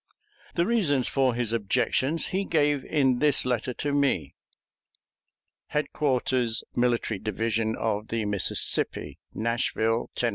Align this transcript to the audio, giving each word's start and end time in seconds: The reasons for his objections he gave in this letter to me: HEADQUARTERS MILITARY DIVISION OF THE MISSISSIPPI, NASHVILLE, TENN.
The 0.55 0.65
reasons 0.65 1.07
for 1.07 1.35
his 1.35 1.53
objections 1.53 2.29
he 2.33 2.43
gave 2.43 2.83
in 2.85 3.19
this 3.19 3.45
letter 3.45 3.71
to 3.75 3.91
me: 3.93 4.33
HEADQUARTERS 5.73 6.63
MILITARY 6.75 7.19
DIVISION 7.19 7.75
OF 7.75 8.07
THE 8.07 8.25
MISSISSIPPI, 8.25 9.19
NASHVILLE, 9.35 10.09
TENN. 10.15 10.29